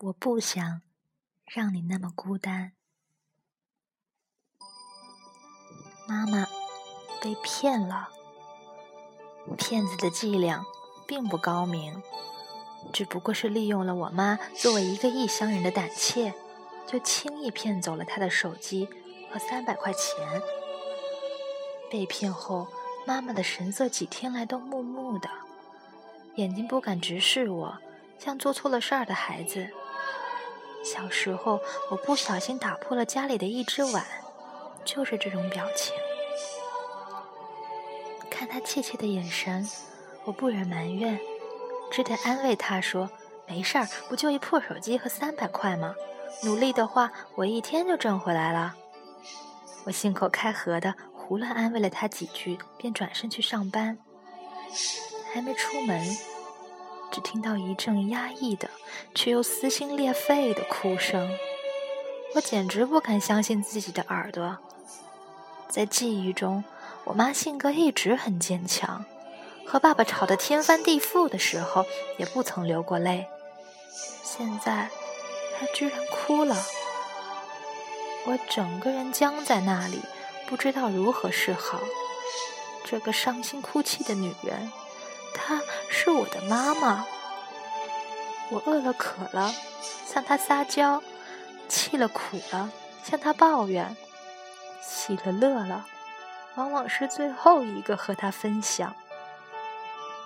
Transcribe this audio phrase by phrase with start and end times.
[0.00, 0.82] 我不想
[1.44, 2.70] 让你那么孤单。
[6.06, 6.46] 妈妈
[7.20, 8.08] 被骗了，
[9.56, 10.64] 骗子的伎俩
[11.04, 12.00] 并不高明，
[12.92, 16.32] 只不过是利用了我妈作为一个异乡人的胆怯，
[16.86, 18.88] 就轻易骗走了她的手机
[19.32, 20.40] 和三百块钱。
[21.90, 22.68] 被骗后，
[23.04, 25.28] 妈妈的神色几天来都木木的，
[26.36, 27.78] 眼睛不敢直视我，
[28.16, 29.68] 像做错了事儿的孩子。
[30.90, 31.60] 小时候，
[31.90, 34.06] 我不小心打破了家里的一只碗，
[34.86, 35.94] 就是这种表情。
[38.30, 39.68] 看他怯怯的眼神，
[40.24, 41.20] 我不忍埋怨，
[41.90, 43.10] 只得安慰他说
[43.46, 45.94] ：“没事儿，不就一破手机和三百块吗？
[46.42, 48.74] 努力的话，我一天就挣回来了。”
[49.84, 53.98] 我信口开河的胡乱安慰了他几句，便转身去上班。
[55.32, 56.16] 还没出门。
[57.18, 58.70] 只听到一阵压抑的，
[59.12, 61.28] 却又撕心裂肺的哭声，
[62.36, 64.56] 我简直不敢相信自己的耳朵。
[65.68, 66.62] 在记忆中，
[67.02, 69.04] 我妈性格一直很坚强，
[69.66, 71.84] 和爸爸吵得天翻地覆的时候，
[72.18, 73.26] 也不曾流过泪。
[74.22, 74.88] 现在，
[75.58, 76.54] 她居然哭了，
[78.26, 80.00] 我整个人僵在那里，
[80.46, 81.80] 不知道如何是好。
[82.84, 84.70] 这个伤心哭泣的女人。
[85.34, 87.06] 她是我的妈妈。
[88.50, 89.52] 我饿了渴了，
[90.06, 91.02] 向她撒娇；
[91.68, 92.70] 气了苦了，
[93.04, 93.94] 向她抱怨；
[94.82, 95.86] 喜了乐了，
[96.54, 98.94] 往往是最后一个和她分享。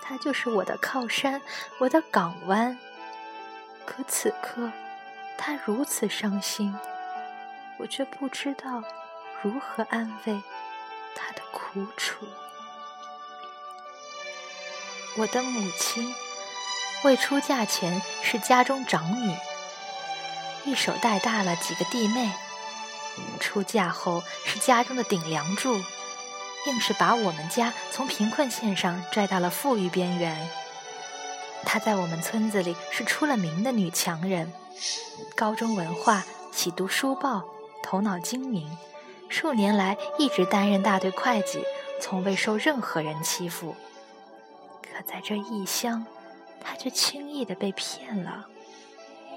[0.00, 1.42] 她就是我的靠山，
[1.78, 2.78] 我的港湾。
[3.84, 4.70] 可此刻，
[5.36, 6.74] 她如此伤心，
[7.78, 8.82] 我却不知道
[9.42, 10.42] 如何安慰
[11.14, 12.24] 她的苦楚。
[15.18, 16.14] 我的母亲
[17.02, 19.34] 未出嫁前是家中长女，
[20.66, 22.30] 一手带大了几个弟妹；
[23.40, 25.74] 出嫁后是家中的顶梁柱，
[26.66, 30.50] 硬是把我们家从贫困线上拽到了富裕边缘。
[31.64, 34.52] 她在我们村子里是出了名的女强人，
[35.34, 37.42] 高中文化，喜读书报，
[37.82, 38.76] 头脑精明，
[39.30, 41.64] 数年来一直担任大队会计，
[42.02, 43.74] 从未受任何人欺负。
[44.96, 46.06] 可在这异乡，
[46.58, 48.46] 他却轻易的被骗了。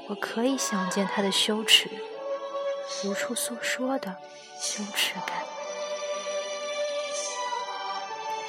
[0.08, 1.90] 我可以想见他的羞耻，
[3.04, 4.16] 无处诉说的
[4.62, 5.44] 羞耻感。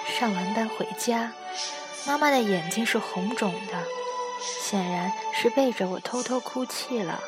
[0.07, 1.33] 上完班回家，
[2.07, 3.83] 妈妈的眼睛是红肿的，
[4.63, 7.21] 显然是背着我偷偷哭泣了。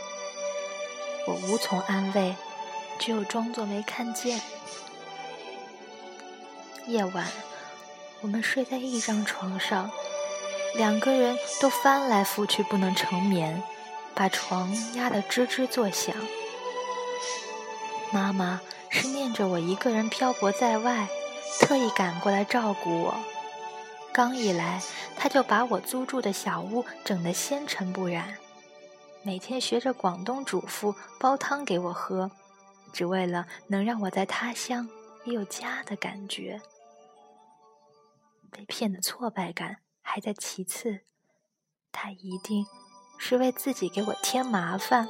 [1.27, 2.37] 我无从安慰，
[3.01, 4.41] 只有装作没看见。
[6.87, 7.27] 夜晚。
[8.23, 9.91] 我们睡在一张床上，
[10.77, 13.61] 两个人都翻来覆去不能成眠，
[14.15, 16.15] 把床压得吱吱作响。
[18.13, 21.09] 妈妈是念着我一个人漂泊在外，
[21.61, 23.15] 特意赶过来照顾我。
[24.13, 24.81] 刚一来，
[25.17, 28.37] 她就把我租住的小屋整得纤尘不染，
[29.23, 32.31] 每天学着广东主妇煲汤给我喝，
[32.93, 34.89] 只为了能让我在他乡
[35.25, 36.61] 也有家的感觉。
[38.53, 41.01] 被骗的挫败感还在其次，
[41.91, 42.67] 他一定
[43.19, 45.09] 是为自己给我添麻烦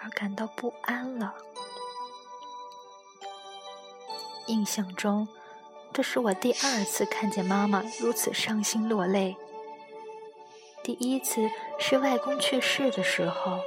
[0.00, 1.34] 而感到不安了。
[4.46, 5.26] 印象中，
[5.92, 9.36] 这是我第二次看见妈妈如此伤心落泪。
[10.84, 11.50] 第一次
[11.80, 13.60] 是外公去世的时候，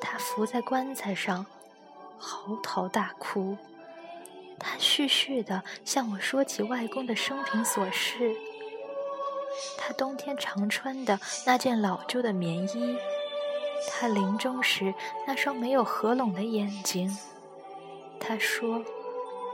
[0.00, 1.46] 她伏在棺材上，
[2.18, 3.56] 嚎啕大哭。
[4.58, 8.34] 他絮絮地向我说起外公的生平琐事，
[9.78, 12.98] 他冬天常穿的那件老旧的棉衣，
[13.90, 14.94] 他临终时
[15.26, 17.16] 那双没有合拢的眼睛。
[18.18, 18.82] 他说：“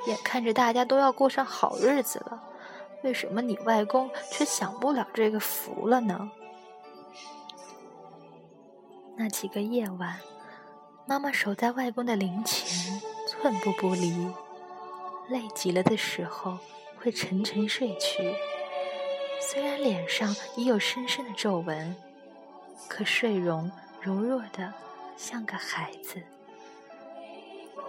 [0.07, 2.43] 眼看着大家都要过上好日子了，
[3.03, 6.31] 为什么你外公却享不了这个福了呢？”
[9.19, 10.21] 那几个夜晚，
[11.07, 14.31] 妈妈守在外公的灵前，寸步不离。
[15.33, 16.59] 累极了的时候，
[17.01, 18.37] 会沉沉睡去。
[19.41, 21.97] 虽然脸上已有深深的皱纹，
[22.87, 24.73] 可睡容柔弱的
[25.17, 26.23] 像个孩子。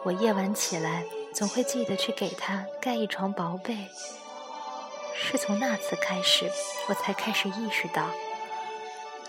[0.06, 1.04] 我夜晚起来，
[1.34, 3.78] 总会记得去给他盖一床薄被。
[5.13, 6.50] 是从那次开始，
[6.88, 8.10] 我才开始意识到，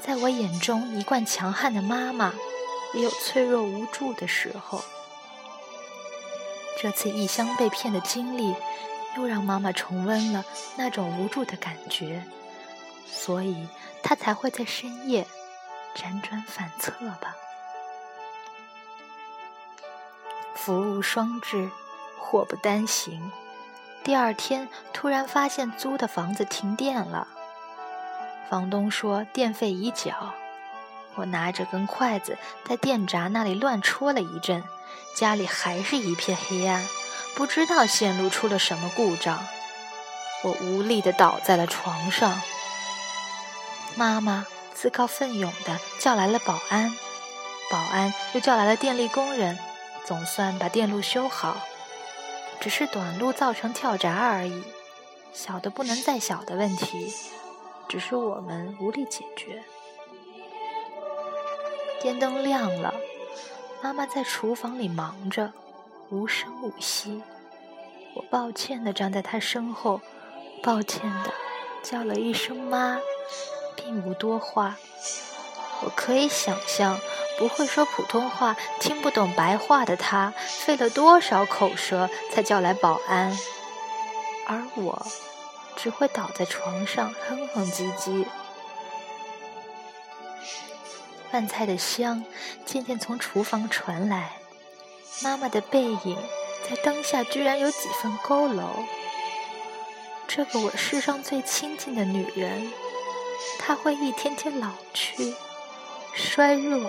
[0.01, 2.33] 在我眼中一贯强悍的妈妈，
[2.95, 4.81] 也有脆弱无助的时候。
[6.85, 8.55] 这次异乡被骗的经历，
[9.17, 10.45] 又让妈妈重温了
[10.77, 12.23] 那种无助的感觉，
[13.07, 13.67] 所以
[14.03, 15.27] 她才会在深夜
[15.97, 16.93] 辗转反侧
[17.23, 17.35] 吧。
[20.55, 21.71] 福无双至，
[22.19, 23.33] 祸不单行。
[24.03, 27.27] 第二天，突然发现租的房子停电了。
[28.51, 30.35] 房东说电费已缴。
[31.15, 34.63] 我拿着根筷子在电闸那里乱戳了一阵，
[35.15, 36.87] 家里还是一片黑暗，
[37.35, 39.47] 不知道线路出了什么故障。
[40.43, 42.43] 我无力地倒在了床上。
[43.97, 46.95] 妈妈自告奋勇地叫来了保安，
[47.71, 49.59] 保安又叫来了电力工人，
[50.05, 51.57] 总算把电路修好。
[52.61, 54.65] 只是短路造成跳闸而已，
[55.33, 57.15] 小的不能再小的问题，
[57.89, 59.63] 只是我们无力解决。
[62.01, 62.95] 电灯亮了，
[63.85, 65.53] 妈妈在厨房里忙着，
[66.09, 67.21] 无声无息。
[68.15, 70.01] 我抱歉地站在她身后，
[70.63, 71.31] 抱歉地
[71.83, 72.99] 叫了一声“妈”。
[73.77, 74.77] 并无多话，
[75.83, 76.99] 我可以想象，
[77.39, 80.33] 不会说普通话、听不懂白话的她，
[80.65, 83.37] 费了多少口舌才叫来保安，
[84.47, 85.07] 而我
[85.77, 88.25] 只会倒在床上哼哼唧唧。
[91.35, 92.25] 饭菜的香
[92.65, 94.37] 渐渐从厨房传来，
[95.21, 96.17] 妈妈的背影
[96.63, 98.63] 在灯下居然有几分佝偻。
[100.29, 102.71] 这个我世上最亲近的女人。
[103.59, 105.35] 她会一天天老去，
[106.15, 106.89] 衰弱。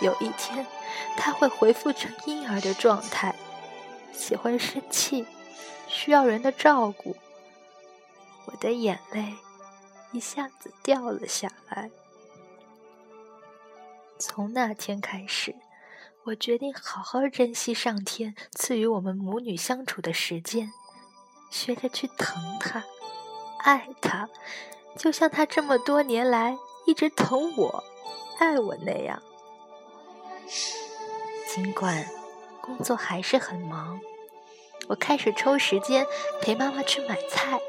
[0.00, 0.66] 有一天，
[1.16, 3.36] 他会恢复成婴儿的状态，
[4.12, 5.24] 喜欢生气，
[5.86, 7.16] 需要人的照顾。
[8.46, 9.36] 我的眼泪
[10.10, 11.88] 一下子掉了下来。
[14.18, 15.54] 从那天开始，
[16.24, 20.72] 我决定好好珍惜上天赐予我们母女相处的时间，
[21.50, 22.84] 学着去疼他，
[23.60, 24.28] 爱他。
[24.96, 27.84] 就像他这么多年来一直疼我、
[28.40, 29.22] 爱我那样，
[31.54, 32.04] 尽管
[32.60, 34.00] 工作还是很忙，
[34.88, 36.04] 我开始抽时间
[36.42, 37.60] 陪妈妈去买菜，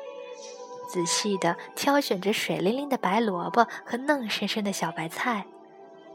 [0.92, 5.45] 仔细的挑选着水灵灵的白萝卜和嫩生生的小白菜，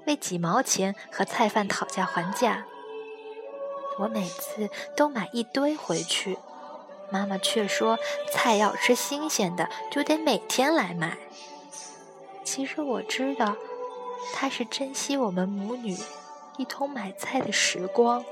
[0.07, 2.67] 为几毛钱和菜贩讨价还价。
[3.99, 6.39] 我每次都买一堆回去。
[7.11, 7.99] 妈妈却说
[8.33, 11.17] ：“菜要吃新鲜的，就得每天来买。”
[12.43, 13.57] 其实我知道，
[14.33, 15.97] 她是珍惜我们母女
[16.57, 18.25] 一同买菜的时光。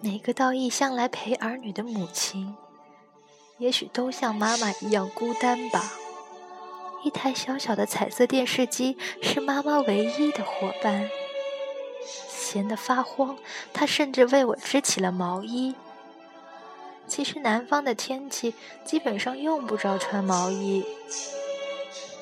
[0.00, 2.54] 每个到异乡来陪儿女的母亲，
[3.58, 5.92] 也许都像妈妈一样孤单吧。
[7.06, 11.08] 一台小小的彩色电视机是妈妈唯一的伙伴。
[12.04, 13.38] 闲得发慌，
[13.72, 15.76] 她甚至为我织起了毛衣。
[17.06, 20.84] 其实南方的天气基本上用不着穿毛衣。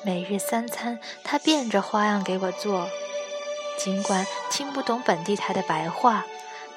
[0.05, 2.87] 每日三餐，她变着花样给我做。
[3.79, 6.23] 尽管听不懂本地台的白话，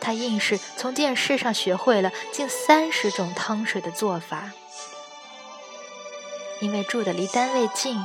[0.00, 4.52] 他硬是从电视上学会了近三十种汤水的做法。
[6.60, 8.04] 因为住的离单位近，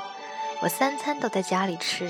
[0.62, 2.10] 我三餐都在家里吃。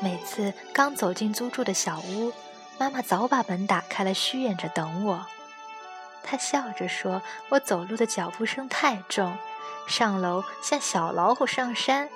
[0.00, 2.32] 每次刚走进租住的小屋，
[2.78, 5.26] 妈妈早把门打开了，虚掩着等我。
[6.22, 9.36] 她笑着说：“我走路的脚步声太重，
[9.86, 12.10] 上楼像小老虎上山，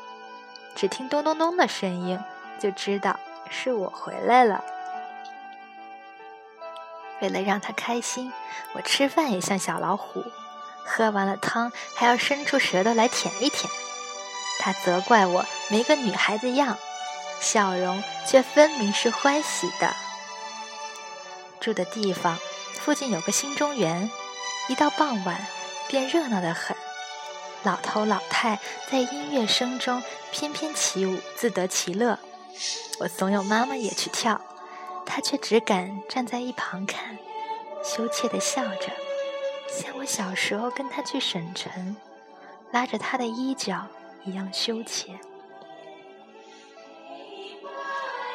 [0.76, 2.20] 只听咚咚咚的声音，
[2.60, 4.62] 就知道是我回来了。”
[7.22, 8.30] 为了让她开心，
[8.74, 10.22] 我吃饭也像小老虎，
[10.84, 13.70] 喝完了汤还要伸出舌头来舔一舔。
[14.58, 16.78] 他责怪我没个女孩子样。
[17.40, 19.92] 笑容却分明是欢喜的。
[21.58, 22.38] 住的地方
[22.80, 24.08] 附近有个新中园，
[24.68, 25.44] 一到傍晚
[25.88, 26.76] 便热闹得很。
[27.64, 32.20] 老头老太在音乐声中翩翩起舞，自得其乐。
[33.00, 34.40] 我怂恿妈妈也去跳，
[35.04, 37.18] 她却只敢站在一旁看，
[37.84, 38.92] 羞怯地笑着，
[39.72, 41.96] 像我小时候跟他去省城，
[42.72, 43.86] 拉着他的衣角
[44.24, 45.18] 一样羞怯。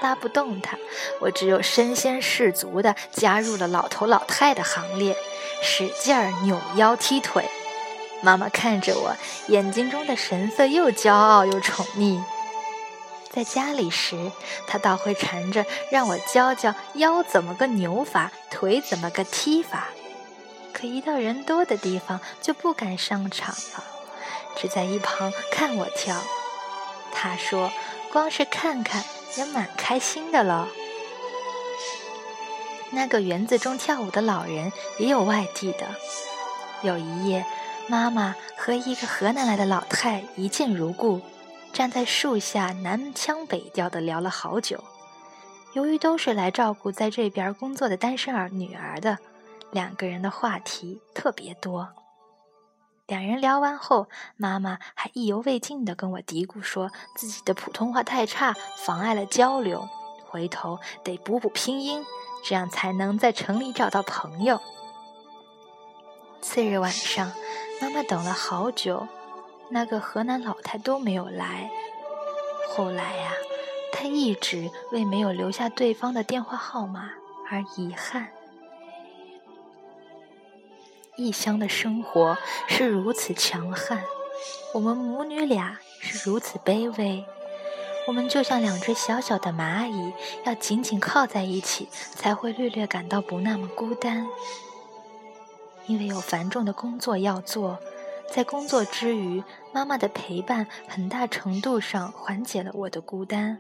[0.02, 0.78] 拉不动他，
[1.22, 5.16] 我只有身先士卒地加入了老头老太的行列，
[5.62, 7.46] 使劲儿扭腰踢腿。
[8.24, 9.16] 妈妈看着我，
[9.48, 12.20] 眼睛中的神色又骄傲又宠溺。
[13.30, 14.32] 在家里时，
[14.68, 19.90] 她倒会缠着让我教教腰怎么个扭法，腿怎么个踢法。
[20.78, 23.84] 可一到人多的地方，就不敢上场了，
[24.56, 26.22] 只在一旁看我跳。
[27.12, 27.72] 她说
[28.14, 29.04] ：“光是看看。”
[29.38, 30.68] 也蛮开心的了。
[32.92, 35.88] 那个园子中跳舞的老人也有外地的。
[36.82, 37.46] 有一夜，
[37.88, 41.22] 妈妈和一个河南来的老太一见如故，
[41.72, 44.84] 站在树下南腔北调的聊了好久。
[45.74, 49.20] 由于都是来照顾在这边工作的单身儿女儿的，
[49.72, 51.90] 两个人的话题特别多。
[53.06, 59.88] 两人聊完后，妈妈还意犹未尽地跟我嘀咕说自己的普通话太差，妨碍了交流，
[60.26, 62.06] 回头得补补拼音，
[62.44, 64.60] 这样才能在城里找到朋友。
[66.42, 67.32] 次日晚上，
[67.82, 69.08] 妈妈等了好久，
[69.70, 71.72] 那个河南老太都没有来。
[72.76, 73.32] 后来呀，
[73.94, 77.10] 她一直为没有留下对方的电话号码
[77.50, 78.28] 而遗憾。
[81.18, 84.04] 异乡的生活是如此强悍，
[84.76, 87.26] 我们母女俩是如此卑微。
[88.06, 90.14] 我们就像两只小小的蚂蚁，
[90.46, 94.28] 要紧紧靠在一起，才会略略感到不那么孤单。
[95.88, 97.80] 因为有繁重的工作要做，
[98.32, 99.44] 在工作之余，
[99.74, 103.60] 妈妈的陪伴很大程度上缓解了我的孤单。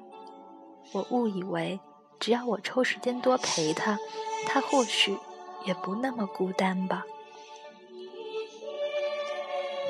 [0.94, 1.80] 我误以为，
[2.20, 3.98] 只要我抽时间多陪她，
[4.46, 5.18] 她或许
[5.66, 7.04] 也不那么孤单吧。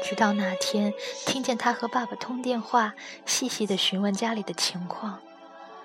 [0.07, 0.93] 直到那天，
[1.25, 2.93] 听见他和爸爸通电话，
[3.25, 5.19] 细细的询问家里的情况：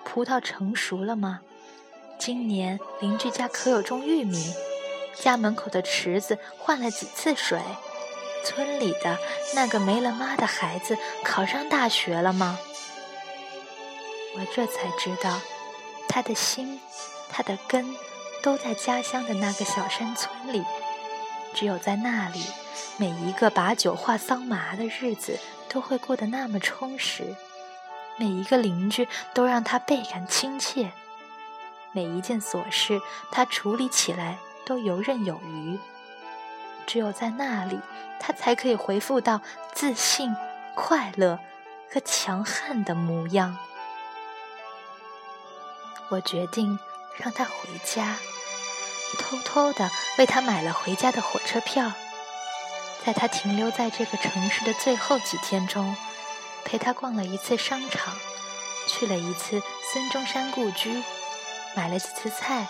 [0.05, 1.41] 葡萄成熟了吗？
[2.21, 4.55] 今年邻居家可有种玉米？
[5.17, 7.61] 家门口的池子换了几次水？
[8.45, 9.19] 村里的
[9.57, 12.61] 那个没了妈的孩子考上大学了吗？
[14.37, 15.41] 我这才知道，
[16.09, 16.81] 他的心，
[17.29, 17.97] 他的根，
[18.41, 20.63] 都在家乡的那个小山村里。
[21.55, 22.45] 只有在那里，
[22.97, 27.35] 每一个把酒话桑麻的日子都会过得那么充实。
[28.19, 30.93] 每一个邻居都让他倍感亲切，
[31.93, 34.39] 每一件琐事他处理起来。
[34.65, 35.77] 都游刃有余，
[36.87, 37.81] 只有在那里，
[38.21, 39.41] 他才可以回复到
[39.75, 40.37] 自信、
[40.77, 41.41] 快乐
[41.93, 43.59] 和强悍的模样。
[46.11, 46.79] 我决定
[47.17, 47.53] 让他回
[47.85, 48.15] 家，
[49.17, 51.93] 偷偷的为他买了回家的火车票，
[53.05, 55.97] 在他停留在这个城市的最后几天中，
[56.65, 58.15] 陪他逛了一次商场，
[58.89, 61.03] 去了一次孙中山故居，
[61.75, 62.67] 买了几次菜，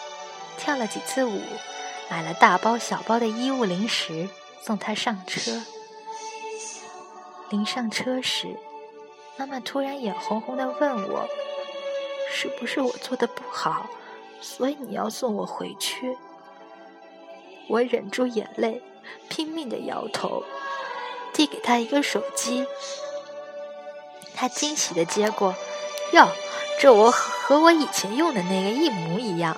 [0.56, 1.42] 跳了几次舞。
[2.10, 4.28] 买了大包小包的衣物零食，
[4.60, 5.62] 送他上车。
[7.48, 8.58] 临上车时，
[9.38, 11.26] 妈妈突然眼红红的问我
[12.30, 13.86] ：“是不是我做的不好，
[14.42, 16.18] 所以你要送我回去？”
[17.68, 18.82] 我忍住眼泪，
[19.28, 20.44] 拼命的摇头，
[21.32, 22.66] 递给他一个手机。
[24.34, 25.54] 他惊喜的接过
[26.12, 26.28] ：“哟，
[26.78, 29.56] 这我和我以前用的那个一模一样。”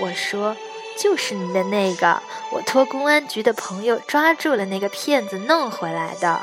[0.00, 0.56] 我说。
[0.96, 6.40] 就是你的那个，我托公安局的朋友抓住了那个骗子弄回来的。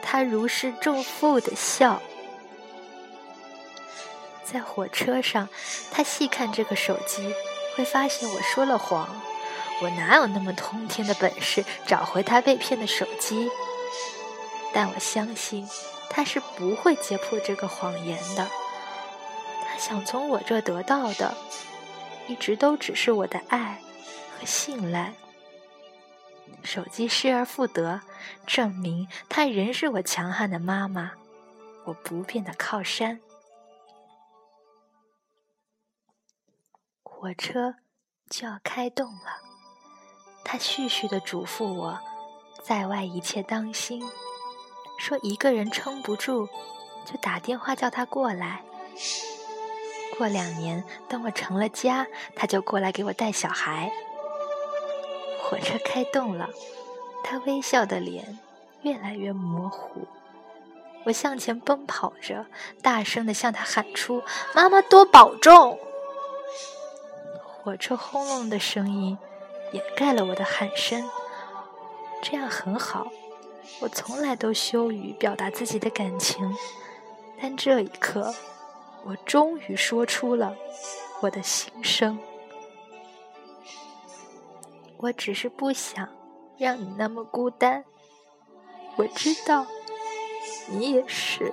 [0.00, 2.00] 他如释重负的笑。
[4.44, 5.48] 在火车上，
[5.90, 7.34] 他细看这个手机，
[7.76, 9.08] 会发现我说了谎。
[9.82, 13.50] 我哪有那么通天的本事找回他被骗的手机？
[14.72, 15.68] 但我相信
[16.08, 18.48] 他是不会揭破这个谎言的。
[19.66, 21.34] 他想从我这得到的。
[22.26, 23.82] 一直都只是我的爱
[24.40, 25.12] 和信赖。
[26.62, 28.00] 手机失而复得，
[28.46, 31.12] 证明她仍是我强悍的妈妈，
[31.84, 33.20] 我不变的靠山。
[37.24, 37.76] 火车
[38.28, 39.40] 就要开动了，
[40.44, 41.98] 他絮絮的嘱咐我，
[42.62, 44.04] 在外一切当心，
[44.98, 46.46] 说一个人撑不住，
[47.06, 48.62] 就打电话叫他过来。
[50.18, 53.90] 过两年，等我成了家，他就过来给我带小孩。
[55.42, 56.50] 火车开动了，
[57.24, 58.38] 他微笑的脸
[58.82, 60.06] 越来越模糊。
[61.06, 62.44] 我向前奔跑着，
[62.82, 64.22] 大声的向他喊出
[64.54, 65.78] ：“妈妈多保重！”
[67.64, 69.16] 火车轰隆的声音
[69.72, 71.02] 掩盖了我的喊声。
[72.22, 73.10] 这样很好，
[73.80, 76.54] 我从来都羞于表达自己的感情，
[77.40, 78.34] 但这一刻。
[79.06, 80.54] 我终于说出了
[81.20, 82.18] 我的心声。
[84.98, 86.06] 我只是不想
[86.58, 87.82] 让你那么孤单。
[88.96, 89.66] 我知道，
[90.68, 91.52] 你也是。